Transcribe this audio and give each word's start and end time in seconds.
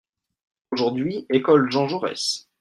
Aujourd'hui 0.71 1.27
Ecole 1.31 1.71
Jean 1.71 1.87
Jaurès. 1.87 2.47